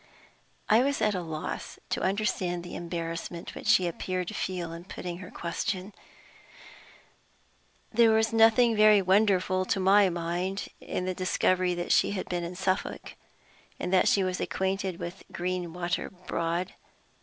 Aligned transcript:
I 0.67 0.81
was 0.81 0.99
at 0.99 1.13
a 1.13 1.21
loss 1.21 1.77
to 1.91 2.01
understand 2.01 2.63
the 2.63 2.75
embarrassment 2.75 3.53
which 3.53 3.67
she 3.67 3.85
appeared 3.85 4.29
to 4.29 4.33
feel 4.33 4.73
in 4.73 4.83
putting 4.85 5.19
her 5.19 5.29
question. 5.29 5.93
There 7.93 8.09
was 8.09 8.33
nothing 8.33 8.75
very 8.75 8.99
wonderful, 8.99 9.63
to 9.65 9.79
my 9.79 10.09
mind, 10.09 10.69
in 10.79 11.05
the 11.05 11.13
discovery 11.13 11.75
that 11.75 11.91
she 11.91 12.13
had 12.13 12.27
been 12.29 12.43
in 12.43 12.55
Suffolk, 12.55 13.13
and 13.79 13.93
that 13.93 14.07
she 14.07 14.23
was 14.23 14.41
acquainted 14.41 14.97
with 14.97 15.21
Greenwater 15.31 16.09
Broad. 16.25 16.73